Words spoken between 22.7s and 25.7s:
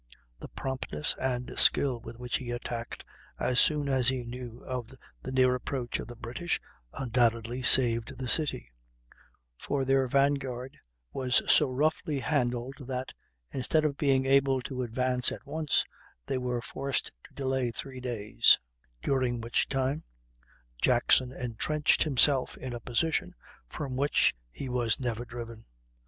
a position from which he was never driven.